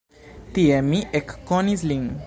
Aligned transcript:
Tie 0.55 0.79
mi 0.87 1.03
ekkonis 1.21 1.89
lin. 1.93 2.13